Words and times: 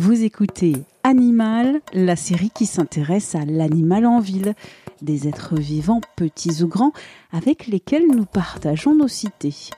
Vous 0.00 0.22
écoutez 0.22 0.74
Animal, 1.02 1.80
la 1.92 2.14
série 2.14 2.52
qui 2.54 2.66
s'intéresse 2.66 3.34
à 3.34 3.44
l'animal 3.44 4.06
en 4.06 4.20
ville, 4.20 4.54
des 5.02 5.26
êtres 5.26 5.56
vivants 5.56 6.00
petits 6.14 6.62
ou 6.62 6.68
grands 6.68 6.92
avec 7.32 7.66
lesquels 7.66 8.06
nous 8.06 8.24
partageons 8.24 8.94
nos 8.94 9.08
cités. 9.08 9.70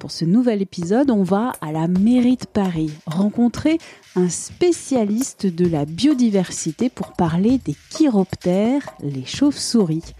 Pour 0.00 0.10
ce 0.10 0.24
nouvel 0.24 0.60
épisode, 0.60 1.12
on 1.12 1.22
va 1.22 1.52
à 1.60 1.70
la 1.70 1.86
mairie 1.86 2.36
de 2.36 2.46
Paris 2.46 2.90
rencontrer 3.06 3.78
un 4.16 4.28
spécialiste 4.28 5.46
de 5.46 5.68
la 5.68 5.84
biodiversité 5.84 6.90
pour 6.90 7.12
parler 7.12 7.58
des 7.58 7.76
chiroptères, 7.90 8.88
les 9.00 9.24
chauves-souris. 9.24 10.14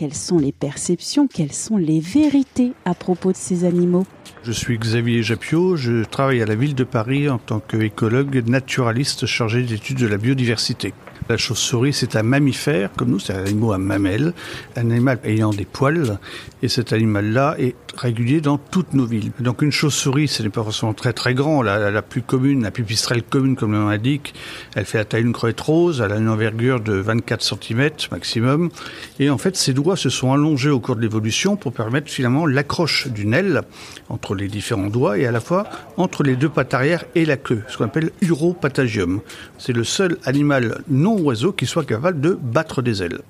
Quelles 0.00 0.14
sont 0.14 0.38
les 0.38 0.50
perceptions, 0.52 1.26
quelles 1.26 1.52
sont 1.52 1.76
les 1.76 2.00
vérités 2.00 2.72
à 2.86 2.94
propos 2.94 3.32
de 3.32 3.36
ces 3.36 3.66
animaux 3.66 4.06
Je 4.42 4.50
suis 4.50 4.78
Xavier 4.78 5.22
Japiot, 5.22 5.76
je 5.76 6.04
travaille 6.04 6.40
à 6.40 6.46
la 6.46 6.54
ville 6.54 6.74
de 6.74 6.84
Paris 6.84 7.28
en 7.28 7.36
tant 7.36 7.60
qu'écologue 7.60 8.42
naturaliste 8.48 9.26
chargé 9.26 9.62
d'études 9.62 9.98
de 9.98 10.06
la 10.06 10.16
biodiversité. 10.16 10.94
La 11.30 11.36
chauve-souris, 11.36 11.92
c'est 11.92 12.16
un 12.16 12.24
mammifère, 12.24 12.90
comme 12.96 13.10
nous, 13.10 13.20
c'est 13.20 13.32
un 13.32 13.44
animal 13.44 13.76
à 13.76 13.78
mamelles, 13.78 14.32
un 14.74 14.90
animal 14.90 15.20
ayant 15.22 15.50
des 15.50 15.64
poils, 15.64 16.18
et 16.60 16.66
cet 16.66 16.92
animal-là 16.92 17.54
est 17.56 17.76
régulier 17.96 18.40
dans 18.40 18.58
toutes 18.58 18.94
nos 18.94 19.06
villes. 19.06 19.30
Donc 19.38 19.62
une 19.62 19.70
chauve-souris, 19.70 20.26
ce 20.26 20.42
n'est 20.42 20.48
pas 20.48 20.64
forcément 20.64 20.92
très 20.92 21.12
très 21.12 21.34
grand. 21.34 21.62
La, 21.62 22.02
plus 22.02 22.22
commune, 22.22 22.64
la 22.64 22.72
pipistrelle 22.72 23.22
commune, 23.22 23.54
comme 23.54 23.70
le 23.70 23.78
nom 23.78 23.90
l'indique, 23.90 24.34
elle 24.74 24.84
fait 24.86 24.98
la 24.98 25.04
taille 25.04 25.22
d'une 25.22 25.32
crevette 25.32 25.60
rose, 25.60 26.02
elle 26.04 26.10
a 26.10 26.16
une 26.16 26.28
envergure 26.28 26.80
de 26.80 26.94
24 26.94 27.42
cm 27.42 27.90
maximum, 28.10 28.70
et 29.20 29.30
en 29.30 29.38
fait, 29.38 29.56
ses 29.56 29.72
doigts 29.72 29.96
se 29.96 30.08
sont 30.08 30.32
allongés 30.32 30.70
au 30.70 30.80
cours 30.80 30.96
de 30.96 31.00
l'évolution 31.00 31.54
pour 31.54 31.72
permettre 31.72 32.10
finalement 32.10 32.44
l'accroche 32.44 33.06
d'une 33.06 33.34
aile 33.34 33.62
entre 34.08 34.34
les 34.34 34.48
différents 34.48 34.88
doigts 34.88 35.16
et 35.16 35.26
à 35.26 35.30
la 35.30 35.40
fois 35.40 35.64
entre 35.96 36.24
les 36.24 36.34
deux 36.34 36.48
pattes 36.48 36.74
arrière 36.74 37.04
et 37.14 37.24
la 37.24 37.36
queue, 37.36 37.62
ce 37.68 37.76
qu'on 37.76 37.84
appelle 37.84 38.10
uropatagium. 38.20 39.20
C'est 39.58 39.72
le 39.72 39.84
seul 39.84 40.18
animal 40.24 40.82
non 40.88 41.19
oiseau 41.20 41.52
qui 41.52 41.66
soit 41.66 41.84
capable 41.84 42.20
de 42.20 42.38
battre 42.40 42.82
des 42.82 43.02
ailes. 43.02 43.20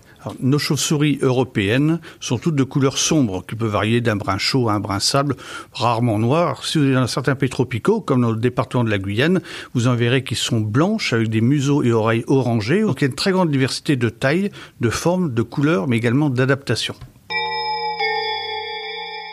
Nos 0.40 0.58
chauves-souris 0.58 1.18
européennes 1.22 1.98
sont 2.20 2.38
toutes 2.38 2.54
de 2.54 2.64
couleurs 2.64 2.98
sombres, 2.98 3.44
qui 3.46 3.54
peuvent 3.54 3.70
varier 3.70 4.00
d'un 4.00 4.16
brun 4.16 4.36
chaud 4.38 4.68
à 4.68 4.74
un 4.74 4.80
brun 4.80 5.00
sable, 5.00 5.36
rarement 5.72 6.18
noir. 6.18 6.64
Si 6.64 6.78
vous 6.78 6.84
êtes 6.84 6.94
dans 6.94 7.06
certains 7.06 7.34
pays 7.34 7.48
tropicaux, 7.48 8.00
comme 8.00 8.20
dans 8.20 8.30
le 8.30 8.36
département 8.36 8.84
de 8.84 8.90
la 8.90 8.98
Guyane, 8.98 9.40
vous 9.74 9.86
en 9.86 9.94
verrez 9.94 10.22
qui 10.22 10.34
sont 10.34 10.60
blanches 10.60 11.12
avec 11.12 11.28
des 11.28 11.40
museaux 11.40 11.82
et 11.82 11.92
oreilles 11.92 12.24
orangés. 12.26 12.82
Donc 12.82 13.00
il 13.00 13.04
y 13.04 13.06
a 13.06 13.08
une 13.08 13.14
très 13.14 13.32
grande 13.32 13.50
diversité 13.50 13.96
de 13.96 14.08
tailles, 14.10 14.50
de 14.80 14.90
formes, 14.90 15.32
de 15.32 15.42
couleurs, 15.42 15.88
mais 15.88 15.96
également 15.96 16.28
d'adaptation. 16.28 16.94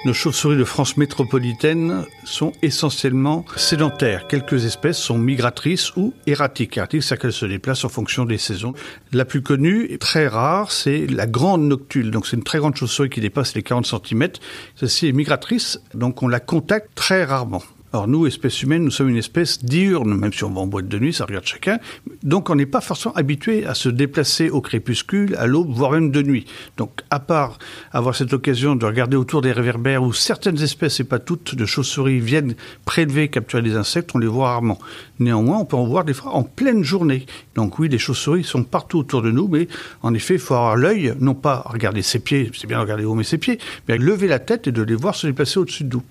Nos 0.05 0.13
chauves-souris 0.13 0.57
de 0.57 0.63
France 0.63 0.95
métropolitaine 0.95 2.05
sont 2.23 2.51
essentiellement 2.61 3.43
sédentaires. 3.55 4.27
Quelques 4.27 4.65
espèces 4.65 4.99
sont 4.99 5.17
migratrices 5.17 5.95
ou 5.95 6.13
erratiques. 6.27 6.77
Erratiques, 6.77 7.03
c'est 7.03 7.19
qu'elles 7.19 7.33
se 7.33 7.47
déplacent 7.47 7.83
en 7.83 7.89
fonction 7.89 8.23
des 8.23 8.37
saisons. 8.37 8.73
La 9.11 9.25
plus 9.25 9.41
connue 9.41 9.87
et 9.89 9.97
très 9.97 10.27
rare, 10.27 10.71
c'est 10.71 11.07
la 11.07 11.25
grande 11.25 11.63
noctule. 11.63 12.11
Donc 12.11 12.27
c'est 12.27 12.37
une 12.37 12.43
très 12.43 12.59
grande 12.59 12.75
chauve-souris 12.75 13.09
qui 13.09 13.21
dépasse 13.21 13.55
les 13.55 13.63
40 13.63 13.87
cm. 13.87 14.29
Celle-ci 14.75 15.07
est 15.07 15.13
migratrice, 15.13 15.81
donc 15.95 16.21
on 16.21 16.27
la 16.27 16.39
contacte 16.39 16.91
très 16.93 17.23
rarement. 17.25 17.63
Alors 17.93 18.05
nous, 18.09 18.27
espèces 18.27 18.63
humaines, 18.63 18.83
nous 18.83 18.91
sommes 18.91 19.07
une 19.07 19.17
espèce 19.17 19.63
diurne, 19.63 20.13
même 20.13 20.33
si 20.33 20.43
on 20.43 20.49
va 20.49 20.59
en 20.59 20.67
boîte 20.67 20.89
de 20.89 20.99
nuit, 20.99 21.13
ça 21.13 21.23
regarde 21.23 21.45
chacun. 21.45 21.79
Donc 22.21 22.49
on 22.49 22.55
n'est 22.55 22.65
pas 22.65 22.81
forcément 22.81 23.15
habitué 23.15 23.65
à 23.65 23.75
se 23.75 23.87
déplacer 23.87 24.49
au 24.49 24.59
crépuscule, 24.59 25.37
à 25.37 25.47
l'aube, 25.47 25.69
voire 25.71 25.91
même 25.91 26.11
de 26.11 26.21
nuit. 26.21 26.45
Donc 26.75 27.01
à 27.11 27.21
part 27.21 27.59
avoir 27.93 28.13
cette 28.13 28.33
occasion 28.33 28.75
de 28.75 28.85
regarder 28.85 29.15
autour 29.15 29.41
des 29.41 29.53
réverbères 29.53 30.03
où 30.03 30.11
certaines 30.11 30.61
espèces, 30.61 30.99
et 30.99 31.05
pas 31.05 31.19
toutes, 31.19 31.55
de 31.55 31.65
chauves-souris 31.65 32.19
viennent 32.19 32.55
prélever, 32.83 33.29
capturer 33.29 33.61
des 33.61 33.77
insectes, 33.77 34.11
on 34.13 34.17
les 34.19 34.27
voit 34.27 34.49
rarement. 34.49 34.79
Néanmoins, 35.19 35.59
on 35.59 35.65
peut 35.65 35.77
en 35.77 35.87
voir 35.87 36.03
des 36.03 36.13
fois 36.13 36.33
en 36.33 36.43
pleine 36.43 36.83
journée. 36.83 37.25
Donc 37.55 37.79
oui, 37.79 37.87
les 37.87 37.99
chauves-souris 37.99 38.43
sont 38.43 38.65
partout 38.65 38.99
autour 38.99 39.21
de 39.21 39.31
nous, 39.31 39.47
mais 39.47 39.69
en 40.01 40.13
effet, 40.13 40.33
il 40.33 40.41
faut 40.41 40.55
avoir 40.55 40.75
l'œil, 40.75 41.13
non 41.21 41.35
pas 41.35 41.63
regarder 41.65 42.01
ses 42.01 42.19
pieds, 42.19 42.51
c'est 42.53 42.67
bien 42.67 42.79
de 42.79 42.83
regarder 42.83 43.05
où 43.05 43.15
met 43.15 43.23
ses 43.23 43.37
pieds, 43.37 43.59
mais 43.87 43.97
lever 43.97 44.27
la 44.27 44.39
tête 44.39 44.67
et 44.67 44.73
de 44.73 44.81
les 44.81 44.95
voir 44.95 45.15
se 45.15 45.25
déplacer 45.25 45.57
au-dessus 45.57 45.85
de 45.85 45.95
nous. 45.95 46.03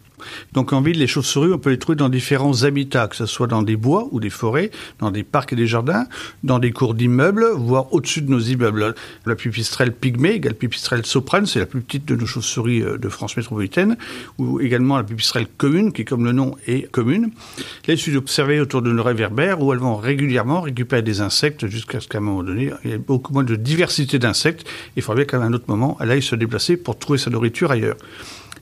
Donc 0.53 0.72
en 0.72 0.81
ville, 0.81 0.99
les 0.99 1.06
chauves-souris, 1.06 1.53
on 1.53 1.59
peut 1.59 1.71
les 1.71 1.78
trouver 1.78 1.97
dans 1.97 2.09
différents 2.09 2.62
habitats, 2.65 3.09
que 3.09 3.16
ce 3.16 3.27
soit 3.27 3.47
dans 3.47 3.62
des 3.62 3.77
bois 3.77 4.09
ou 4.10 4.21
des 4.21 4.31
forêts, 4.31 4.71
dans 4.99 5.10
des 5.10 5.22
parcs 5.22 5.53
et 5.53 5.56
des 5.56 5.66
jardins, 5.66 6.06
dans 6.43 6.59
des 6.59 6.72
cours 6.72 6.94
d'immeubles, 6.94 7.47
voire 7.54 7.93
au-dessus 7.93 8.22
de 8.22 8.31
nos 8.31 8.41
immeubles. 8.41 8.94
La 9.25 9.34
pipistrelle 9.34 9.93
pygmée, 9.93 10.32
égale 10.32 10.55
pipistrelle 10.55 11.05
soprane, 11.06 11.47
c'est 11.47 11.59
la 11.59 11.66
plus 11.66 11.81
petite 11.81 12.06
de 12.06 12.16
nos 12.16 12.26
chauves-souris 12.26 12.82
de 12.99 13.09
France 13.09 13.37
métropolitaine, 13.37 13.97
ou 14.38 14.60
également 14.60 14.97
la 14.97 15.05
pipistrelle 15.05 15.47
commune, 15.56 15.93
qui 15.93 16.05
comme 16.05 16.25
le 16.25 16.32
nom 16.32 16.56
est 16.66 16.91
commune. 16.91 17.31
Là, 17.87 17.94
il 17.94 17.99
suffit 17.99 18.16
autour 18.60 18.82
de 18.82 18.93
nos 18.93 19.03
réverbères 19.03 19.62
où 19.62 19.72
elles 19.72 19.78
vont 19.78 19.97
régulièrement 19.97 20.60
récupérer 20.60 21.03
des 21.03 21.21
insectes 21.21 21.66
jusqu'à 21.66 22.00
ce 22.00 22.09
qu'à 22.09 22.19
un 22.19 22.21
moment 22.21 22.43
donné, 22.43 22.71
il 22.84 22.91
y 22.91 22.94
ait 22.94 22.99
beaucoup 22.99 23.32
moins 23.32 23.44
de 23.44 23.56
diversité 23.56 24.19
d'insectes. 24.19 24.66
Il 24.97 25.03
faudrait 25.03 25.25
bien 25.25 25.38
qu'à 25.38 25.44
un 25.44 25.53
autre 25.53 25.66
moment, 25.69 25.97
elle 26.00 26.10
aille 26.10 26.22
se 26.22 26.37
déplacer 26.37 26.76
pour 26.76 26.99
trouver 26.99 27.19
sa 27.19 27.31
nourriture 27.31 27.71
ailleurs. 27.71 27.97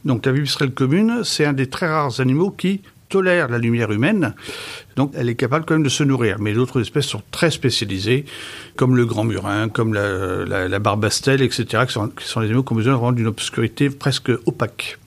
Donc 0.04 0.26
la 0.26 0.32
pipistrelle 0.32 0.72
commune, 0.72 1.22
c'est 1.25 1.44
un 1.44 1.53
des 1.53 1.69
très 1.69 1.87
rares 1.87 2.20
animaux 2.20 2.50
qui 2.50 2.82
tolère 3.09 3.48
la 3.48 3.59
lumière 3.59 3.92
humaine, 3.92 4.34
donc 4.97 5.12
elle 5.15 5.28
est 5.28 5.34
capable 5.34 5.65
quand 5.65 5.75
même 5.75 5.84
de 5.84 5.88
se 5.88 6.03
nourrir. 6.03 6.38
Mais 6.41 6.53
d'autres 6.53 6.81
espèces 6.81 7.06
sont 7.06 7.22
très 7.31 7.50
spécialisées, 7.50 8.25
comme 8.76 8.97
le 8.97 9.06
grand 9.06 9.25
murin, 9.25 9.69
comme 9.69 9.94
la, 9.94 10.78
barbastelle, 10.78 11.43
etc., 11.43 11.84
qui 11.87 11.93
sont, 11.93 12.10
des 12.41 12.47
animaux 12.47 12.62
qui 12.62 12.72
ont 12.72 12.76
besoin 12.76 12.94
vraiment 12.94 13.12
d'une 13.12 13.26
obscurité 13.26 13.88
presque 13.91 14.31
opaque. 14.47 14.98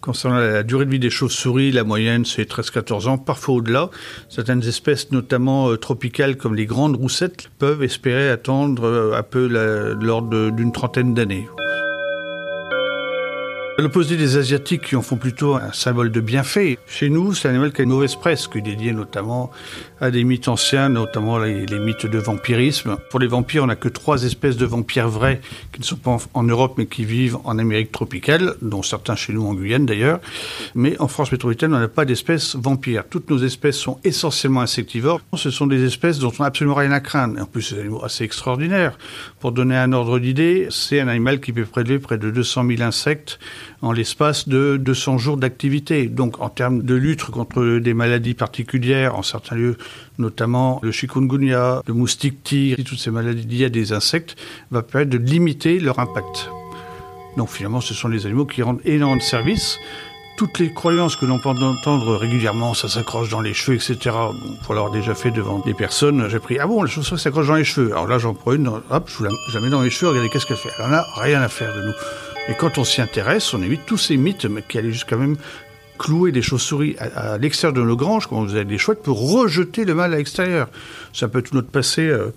Concernant 0.00 0.38
la 0.38 0.62
durée 0.62 0.84
de 0.86 0.90
vie 0.90 1.00
des 1.00 1.10
chauves-souris, 1.10 1.72
la 1.72 1.82
moyenne 1.82 2.24
c'est 2.24 2.48
13-14 2.48 3.08
ans, 3.08 3.18
parfois 3.18 3.56
au-delà. 3.56 3.90
Certaines 4.28 4.62
espèces, 4.62 5.10
notamment 5.10 5.70
euh, 5.70 5.76
tropicales 5.76 6.36
comme 6.36 6.54
les 6.54 6.66
grandes 6.66 6.96
roussettes, 6.96 7.50
peuvent 7.58 7.82
espérer 7.82 8.30
attendre 8.30 8.84
euh, 8.84 9.18
un 9.18 9.24
peu 9.24 9.48
l'ordre 10.00 10.50
d'une 10.50 10.70
trentaine 10.70 11.14
d'années. 11.14 11.48
L'opposé 13.80 14.16
des 14.16 14.36
Asiatiques 14.36 14.86
qui 14.88 14.96
en 14.96 15.02
font 15.02 15.18
plutôt 15.18 15.54
un 15.54 15.72
symbole 15.72 16.10
de 16.10 16.20
bienfait. 16.20 16.80
Chez 16.88 17.10
nous, 17.10 17.32
c'est 17.32 17.46
un 17.46 17.52
animal 17.52 17.72
qui 17.72 17.80
a 17.80 17.84
une 17.84 17.90
mauvaise 17.90 18.16
presse, 18.16 18.48
qui 18.48 18.58
est 18.58 18.60
dédié 18.60 18.92
notamment 18.92 19.52
à 20.00 20.10
des 20.10 20.24
mythes 20.24 20.48
anciens, 20.48 20.88
notamment 20.88 21.38
les, 21.38 21.64
mythes 21.78 22.06
de 22.06 22.18
vampirisme. 22.18 22.96
Pour 23.08 23.20
les 23.20 23.28
vampires, 23.28 23.62
on 23.62 23.66
n'a 23.68 23.76
que 23.76 23.88
trois 23.88 24.24
espèces 24.24 24.56
de 24.56 24.66
vampires 24.66 25.08
vrais 25.08 25.40
qui 25.72 25.78
ne 25.78 25.84
sont 25.84 25.94
pas 25.94 26.16
en, 26.34 26.42
Europe 26.42 26.74
mais 26.76 26.86
qui 26.86 27.04
vivent 27.04 27.38
en 27.44 27.56
Amérique 27.56 27.92
tropicale, 27.92 28.56
dont 28.62 28.82
certains 28.82 29.14
chez 29.14 29.32
nous 29.32 29.46
en 29.46 29.54
Guyane 29.54 29.86
d'ailleurs. 29.86 30.18
Mais 30.74 30.98
en 30.98 31.06
France 31.06 31.30
métropolitaine, 31.30 31.72
on 31.72 31.78
n'a 31.78 31.86
pas 31.86 32.04
d'espèces 32.04 32.56
vampires. 32.56 33.04
Toutes 33.08 33.30
nos 33.30 33.38
espèces 33.38 33.76
sont 33.76 34.00
essentiellement 34.02 34.62
insectivores. 34.62 35.20
Ce 35.36 35.52
sont 35.52 35.68
des 35.68 35.84
espèces 35.84 36.18
dont 36.18 36.32
on 36.36 36.42
n'a 36.42 36.48
absolument 36.48 36.74
rien 36.74 36.90
à 36.90 36.98
craindre. 36.98 37.40
En 37.40 37.46
plus, 37.46 37.62
c'est 37.62 37.76
des 37.76 37.82
animaux 37.82 38.04
assez 38.04 38.24
extraordinaires. 38.24 38.98
Pour 39.38 39.52
donner 39.52 39.76
un 39.76 39.92
ordre 39.92 40.18
d'idée, 40.18 40.66
c'est 40.70 40.98
un 40.98 41.06
animal 41.06 41.38
qui 41.38 41.52
peut 41.52 41.64
prélever 41.64 42.00
près 42.00 42.18
de 42.18 42.32
200 42.32 42.66
000 42.66 42.82
insectes 42.82 43.38
en 43.82 43.92
l'espace 43.92 44.48
de 44.48 44.76
200 44.76 45.18
jours 45.18 45.36
d'activité. 45.36 46.06
Donc 46.06 46.40
en 46.40 46.48
termes 46.48 46.82
de 46.82 46.94
lutte 46.94 47.24
contre 47.24 47.78
des 47.78 47.94
maladies 47.94 48.34
particulières, 48.34 49.16
en 49.16 49.22
certains 49.22 49.56
lieux, 49.56 49.76
notamment 50.18 50.80
le 50.82 50.92
chikungunya, 50.92 51.82
le 51.86 51.94
moustique 51.94 52.42
tigre, 52.42 52.82
toutes 52.84 52.98
ces 52.98 53.10
maladies 53.10 53.46
liées 53.46 53.64
à 53.66 53.70
des 53.70 53.92
insectes, 53.92 54.36
va 54.70 54.82
permettre 54.82 55.10
de 55.10 55.18
limiter 55.18 55.78
leur 55.78 55.98
impact. 55.98 56.50
Donc 57.36 57.50
finalement, 57.50 57.80
ce 57.80 57.94
sont 57.94 58.08
les 58.08 58.26
animaux 58.26 58.46
qui 58.46 58.62
rendent 58.62 58.80
énormément 58.84 59.16
de 59.16 59.22
services. 59.22 59.78
Toutes 60.36 60.60
les 60.60 60.72
croyances 60.72 61.16
que 61.16 61.26
l'on 61.26 61.40
peut 61.40 61.48
entendre 61.48 62.14
régulièrement, 62.14 62.72
ça 62.72 62.88
s'accroche 62.88 63.28
dans 63.28 63.40
les 63.40 63.54
cheveux, 63.54 63.76
etc. 63.76 64.14
Pour 64.64 64.74
l'avoir 64.74 64.92
déjà 64.92 65.14
fait 65.14 65.32
devant 65.32 65.58
des 65.58 65.74
personnes, 65.74 66.28
j'ai 66.28 66.38
pris 66.38 66.58
ah 66.60 66.66
bon, 66.68 66.82
la 66.82 66.88
chauve-souris 66.88 67.20
s'accroche 67.20 67.48
dans 67.48 67.56
les 67.56 67.64
cheveux? 67.64 67.90
Alors 67.90 68.06
là, 68.06 68.18
j'en 68.18 68.34
prends 68.34 68.52
une, 68.52 68.68
hop, 68.68 69.10
je 69.10 69.24
la 69.24 69.60
mets 69.60 69.70
dans 69.70 69.82
les 69.82 69.90
cheveux, 69.90 70.10
regardez 70.10 70.30
qu'est-ce 70.30 70.46
qu'elle 70.46 70.56
fait? 70.56 70.70
Elle 70.78 70.84
en 70.84 70.92
a 70.92 71.04
rien 71.16 71.42
à 71.42 71.48
faire 71.48 71.74
de 71.74 71.82
nous. 71.82 71.92
Et 72.48 72.54
quand 72.54 72.78
on 72.78 72.84
s'y 72.84 73.02
intéresse, 73.02 73.52
on 73.52 73.62
évite 73.62 73.84
tous 73.84 73.98
ces 73.98 74.16
mythes 74.16 74.46
qui 74.68 74.78
allaient 74.78 74.90
jusqu'à 74.90 75.16
même 75.16 75.36
clouer 75.98 76.32
des 76.32 76.40
chauves-souris 76.40 76.96
à, 76.98 77.36
l'extérieur 77.38 77.74
de 77.74 77.82
nos 77.82 77.96
granges, 77.96 78.26
quand 78.26 78.42
vous 78.42 78.54
avez 78.54 78.64
des 78.64 78.78
chouettes, 78.78 79.02
pour 79.02 79.32
rejeter 79.32 79.84
le 79.84 79.94
mal 79.94 80.14
à 80.14 80.16
l'extérieur. 80.16 80.68
Ça 81.12 81.28
peut 81.28 81.40
être 81.40 81.52
notre 81.52 81.68
passé 81.68 82.02
euh, 82.02 82.28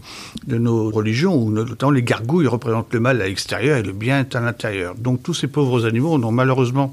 de 0.48 0.58
nos 0.58 0.90
religions, 0.90 1.36
où 1.36 1.52
notamment 1.52 1.92
les 1.92 2.04
gargouilles 2.04 2.48
représentent 2.48 2.94
le 2.94 3.00
mal 3.00 3.22
à 3.22 3.28
l'extérieur 3.28 3.78
et 3.78 3.84
le 3.84 3.94
bien 3.94 4.20
est 4.20 4.36
à 4.36 4.42
l'intérieur. 4.42 4.96
Donc 4.96 5.24
tous 5.24 5.34
ces 5.34 5.48
pauvres 5.48 5.86
animaux 5.86 6.18
n'ont 6.18 6.32
malheureusement 6.32 6.92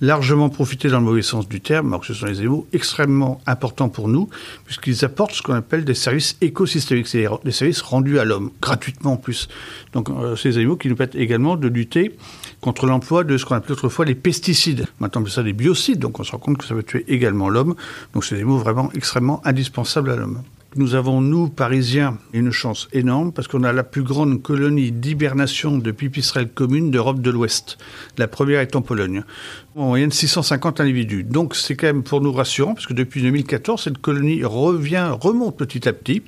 largement 0.00 0.48
profiter 0.48 0.88
dans 0.88 0.98
le 0.98 1.04
mauvais 1.04 1.22
sens 1.22 1.48
du 1.48 1.60
terme, 1.60 1.88
alors 1.88 2.00
que 2.00 2.06
ce 2.06 2.14
sont 2.14 2.26
des 2.26 2.38
animaux 2.38 2.66
extrêmement 2.72 3.40
importants 3.46 3.88
pour 3.88 4.08
nous, 4.08 4.28
puisqu'ils 4.64 5.04
apportent 5.04 5.32
ce 5.32 5.42
qu'on 5.42 5.54
appelle 5.54 5.84
des 5.84 5.94
services 5.94 6.36
écosystémiques, 6.40 7.08
c'est-à-dire 7.08 7.38
des 7.44 7.52
services 7.52 7.80
rendus 7.80 8.18
à 8.18 8.24
l'homme, 8.24 8.50
gratuitement 8.60 9.12
en 9.12 9.16
plus. 9.16 9.48
Donc 9.92 10.10
euh, 10.10 10.36
ces 10.36 10.56
animaux 10.56 10.76
qui 10.76 10.88
nous 10.88 10.96
permettent 10.96 11.16
également 11.16 11.56
de 11.56 11.68
lutter 11.68 12.16
contre 12.60 12.86
l'emploi 12.86 13.24
de 13.24 13.36
ce 13.36 13.44
qu'on 13.44 13.54
appelait 13.54 13.72
autrefois 13.72 14.04
les 14.04 14.14
pesticides. 14.14 14.86
Maintenant, 15.00 15.20
on 15.20 15.24
appelle 15.24 15.32
ça 15.32 15.42
des 15.42 15.52
biocides, 15.52 15.98
donc 15.98 16.20
on 16.20 16.24
se 16.24 16.32
rend 16.32 16.38
compte 16.38 16.58
que 16.58 16.64
ça 16.64 16.74
peut 16.74 16.82
tuer 16.82 17.04
également 17.08 17.48
l'homme. 17.48 17.74
Donc 18.14 18.24
c'est 18.24 18.34
des 18.34 18.42
animaux 18.42 18.58
vraiment 18.58 18.90
extrêmement 18.94 19.40
indispensables 19.46 20.10
à 20.10 20.16
l'homme. 20.16 20.42
Nous 20.76 20.94
avons, 20.94 21.22
nous, 21.22 21.48
Parisiens, 21.48 22.18
une 22.34 22.50
chance 22.50 22.88
énorme 22.92 23.32
parce 23.32 23.48
qu'on 23.48 23.64
a 23.64 23.72
la 23.72 23.84
plus 23.84 24.02
grande 24.02 24.42
colonie 24.42 24.92
d'hibernation 24.92 25.78
de 25.78 25.90
pipistrelles 25.90 26.50
communes 26.50 26.90
d'Europe 26.90 27.22
de 27.22 27.30
l'Ouest. 27.30 27.78
La 28.18 28.28
première 28.28 28.60
est 28.60 28.76
en 28.76 28.82
Pologne. 28.82 29.24
En 29.76 29.86
moyenne, 29.86 30.12
650 30.12 30.80
individus. 30.80 31.24
Donc, 31.24 31.56
c'est 31.56 31.74
quand 31.74 31.86
même 31.86 32.02
pour 32.02 32.20
nous 32.20 32.32
rassurant 32.32 32.74
parce 32.74 32.86
que 32.86 32.92
depuis 32.92 33.22
2014, 33.22 33.82
cette 33.82 33.98
colonie 33.98 34.44
revient, 34.44 35.08
remonte 35.18 35.56
petit 35.56 35.88
à 35.88 35.94
petit. 35.94 36.22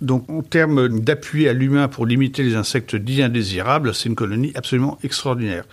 Donc, 0.00 0.28
en 0.28 0.42
termes 0.42 0.98
d'appui 0.98 1.46
à 1.46 1.52
l'humain 1.52 1.86
pour 1.86 2.06
limiter 2.06 2.42
les 2.42 2.56
insectes 2.56 2.96
dits 2.96 3.22
indésirables, 3.22 3.94
c'est 3.94 4.08
une 4.08 4.16
colonie 4.16 4.50
absolument 4.56 4.98
extraordinaire. 5.04 5.64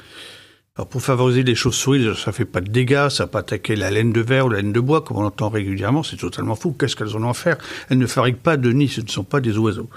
Alors 0.77 0.87
pour 0.87 1.01
favoriser 1.01 1.41
les 1.41 1.55
chauves-souris, 1.55 2.15
ça 2.23 2.31
fait 2.31 2.45
pas 2.45 2.61
de 2.61 2.69
dégâts, 2.69 3.09
ça 3.09 3.23
va 3.23 3.27
pas 3.27 3.39
attaquer 3.39 3.75
la 3.75 3.89
laine 3.89 4.13
de 4.13 4.21
verre 4.21 4.45
ou 4.45 4.49
la 4.49 4.57
laine 4.57 4.73
de 4.73 4.79
bois, 4.79 5.01
comme 5.01 5.17
on 5.17 5.25
entend 5.25 5.49
régulièrement, 5.49 6.03
c'est 6.03 6.17
totalement 6.17 6.53
fou. 6.53 6.71
Qu'est-ce 6.71 6.95
qu'elles 6.95 7.17
ont 7.17 7.27
à 7.27 7.33
faire? 7.33 7.57
Elles 7.89 7.97
ne 7.97 8.05
fabriquent 8.05 8.43
pas 8.43 8.57
de 8.57 8.71
nid, 8.71 8.87
ce 8.87 9.01
ne 9.01 9.07
sont 9.07 9.23
pas 9.23 9.41
des 9.41 9.57
oiseaux. 9.57 9.89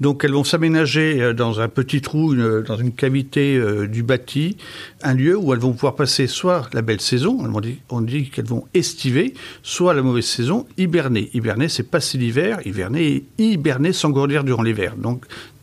Donc 0.00 0.24
elles 0.24 0.32
vont 0.32 0.42
s'aménager 0.42 1.22
euh, 1.22 1.34
dans 1.34 1.60
un 1.60 1.68
petit 1.68 2.00
trou, 2.00 2.34
dans 2.34 2.76
une 2.76 2.90
cavité 2.90 3.56
euh, 3.56 3.86
du 3.86 4.02
bâti, 4.02 4.56
un 5.04 5.14
lieu 5.14 5.36
où 5.38 5.52
elles 5.52 5.60
vont 5.60 5.72
pouvoir 5.72 5.94
passer 5.94 6.26
soit 6.26 6.68
la 6.72 6.82
belle 6.82 7.00
saison, 7.00 7.38
on 7.88 8.00
dit, 8.00 8.30
qu'elles 8.30 8.44
vont 8.44 8.64
estiver, 8.74 9.34
soit 9.62 9.94
la 9.94 10.02
mauvaise 10.02 10.26
saison, 10.26 10.66
hiberner. 10.76 11.30
Hiberner, 11.32 11.68
c'est 11.68 11.84
passer 11.84 12.18
l'hiver, 12.18 12.58
hiberner 12.64 13.22
hiberner 13.38 13.92
s'engourdir 13.92 14.42
durant 14.42 14.64
l'hiver. 14.64 14.96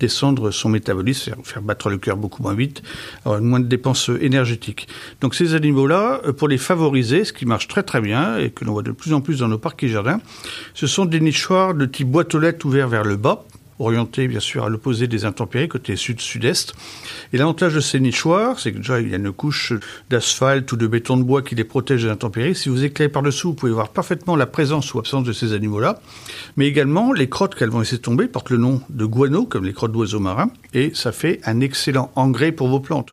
Descendre 0.01 0.50
son 0.50 0.68
métabolisme, 0.69 1.36
faire 1.44 1.62
battre 1.62 1.89
le 1.89 2.00
cœur 2.00 2.18
beaucoup 2.18 2.42
moins 2.42 2.56
vite, 2.56 2.81
avoir 3.24 3.39
moins 3.39 3.59
de 3.59 3.68
dépenses 3.68 4.09
énergétiques. 4.19 4.88
Donc 5.21 5.36
ces 5.36 5.53
animaux-là, 5.53 6.21
euh, 6.25 6.33
pour 6.33 6.48
les 6.48 6.57
favoriser, 6.57 7.24
ce 7.24 7.31
qui 7.31 7.45
marche 7.45 7.68
très 7.68 7.83
très 7.83 8.01
bien 8.01 8.38
et 8.38 8.50
que 8.50 8.65
l'on 8.65 8.74
voit 8.74 8.81
de 8.81 8.92
plus 8.92 9.13
en 9.13 9.21
plus 9.21 9.39
dans 9.39 9.48
nos 9.48 9.59
parcs 9.59 9.83
et 9.83 9.89
jardins, 9.89 10.19
ce 10.74 10.88
sont 10.88 11.06
des 11.06 11.19
nichoirs 11.19 11.75
de 11.75 11.86
type 11.86 12.09
boîte 12.09 12.33
aux 12.33 12.39
lettres 12.39 12.65
ouverts 12.65 12.89
vers 12.89 13.03
le 13.03 13.15
bas, 13.15 13.45
orientés 13.81 14.28
bien 14.28 14.39
sûr 14.39 14.63
à 14.63 14.69
l'opposé 14.69 15.07
des 15.07 15.25
intempéries, 15.25 15.68
côté 15.68 15.95
sud-sud-est. 15.95 16.74
Et 17.33 17.38
l'avantage 17.38 17.74
de 17.74 17.80
ces 17.80 18.00
nichoirs, 18.00 18.60
c'est 18.60 18.72
que 18.72 18.78
déjà 18.78 19.01
il 19.01 19.10
y 19.10 19.13
a 19.13 19.18
une 19.18 19.31
couche 19.31 19.74
d'asphalte 20.10 20.72
ou 20.72 20.78
de 20.78 20.88
béton 20.88 21.18
de 21.18 21.24
bois 21.24 21.42
qui 21.42 21.56
les 21.56 21.63
protège 21.63 22.04
des 22.04 22.10
intempéries. 22.10 22.56
Si 22.56 22.69
vous 22.69 22.83
éclairez 22.83 23.12
par-dessous, 23.12 23.50
vous 23.50 23.56
pouvez 23.56 23.72
voir 23.72 23.89
parfaitement 23.89 24.36
la 24.36 24.45
présence 24.45 24.94
ou 24.94 25.00
absence 25.00 25.24
de 25.24 25.33
ces 25.33 25.54
animaux-là. 25.54 26.00
Mais 26.57 26.68
également, 26.68 27.13
les 27.13 27.30
crottes 27.30 27.56
qu'elles 27.56 27.69
vont 27.69 27.80
laisser 27.80 28.00
tomber 28.00 28.28
portent 28.28 28.50
le 28.50 28.57
nom 28.57 28.81
de 28.89 29.06
guano, 29.06 29.45
comme 29.45 29.66
les 29.66 29.74
crottes 29.74 29.92
d'oiseaux 29.92 30.19
marins, 30.19 30.51
et 30.74 30.92
ça 30.94 31.12
fait 31.12 31.39
un 31.45 31.60
excellent 31.60 32.12
engrais 32.16 32.51
pour 32.51 32.68
vos 32.68 32.80
plantes. 32.80 33.10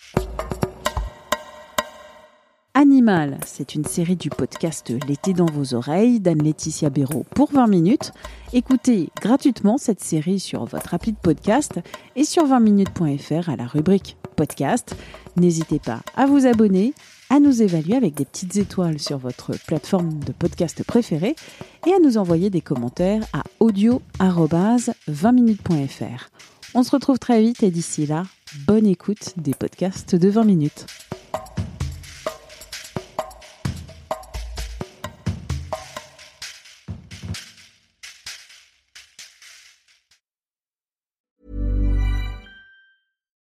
Animal, 2.81 3.39
c'est 3.45 3.75
une 3.75 3.85
série 3.85 4.15
du 4.15 4.31
podcast 4.31 4.93
L'été 5.09 5.33
dans 5.33 5.47
vos 5.47 5.75
oreilles 5.75 6.21
d'Anne-Laetitia 6.21 6.91
Béraud 6.91 7.27
pour 7.35 7.51
20 7.51 7.67
minutes. 7.67 8.13
Écoutez 8.53 9.09
gratuitement 9.21 9.79
cette 9.79 9.99
série 9.99 10.39
sur 10.39 10.65
votre 10.65 10.95
appli 10.95 11.11
de 11.11 11.19
podcast 11.19 11.81
et 12.15 12.23
sur 12.23 12.47
20minutes.fr 12.47 13.49
à 13.49 13.57
la 13.57 13.67
rubrique 13.67 14.17
podcast. 14.37 14.95
N'hésitez 15.35 15.81
pas 15.81 16.03
à 16.15 16.27
vous 16.27 16.47
abonner, 16.47 16.95
à 17.31 17.41
nous 17.41 17.63
évaluer 17.63 17.97
avec 17.97 18.15
des 18.15 18.25
petites 18.25 18.55
étoiles 18.55 19.01
sur 19.01 19.19
votre 19.19 19.59
plateforme 19.67 20.21
de 20.21 20.31
podcast 20.31 20.85
préférée 20.85 21.35
et 21.85 21.93
à 21.93 21.99
nous 21.99 22.17
envoyer 22.17 22.49
des 22.49 22.61
commentaires 22.61 23.25
à 23.33 23.43
audio-20minutes.fr. 23.59 26.29
On 26.75 26.85
se 26.85 26.91
retrouve 26.93 27.19
très 27.19 27.43
vite 27.43 27.65
et 27.65 27.73
d'ici 27.73 28.07
là, 28.07 28.23
bonne 28.69 28.87
écoute 28.87 29.35
des 29.37 29.55
podcasts 29.55 30.15
de 30.15 30.29
20 30.29 30.45
minutes. 30.45 30.87